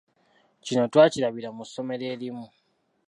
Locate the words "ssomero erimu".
1.67-2.45